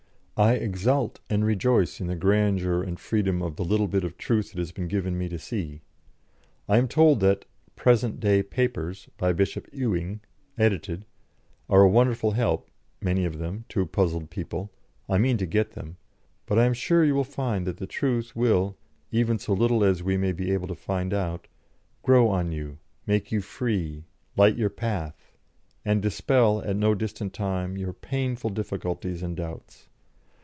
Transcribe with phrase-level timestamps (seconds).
[0.43, 4.53] I exult and rejoice in the grandeur and freedom of the little bit of truth
[4.53, 5.81] it has been given me to see.
[6.67, 10.21] I am told that 'Present day Papers,' by Bishop Ewing
[10.57, 11.05] (edited),
[11.69, 12.67] are a wonderful help,
[12.99, 14.71] many of them, to puzzled people;
[15.07, 15.97] I mean to get them.
[16.47, 18.75] But I am sure you will find that the truth will
[19.11, 21.47] (even so little as we may be able to find out)
[22.01, 24.05] grow on you, make you free,
[24.35, 25.35] light your path,
[25.85, 29.87] and dispel, at no distant time, your painful difficulties and doubts.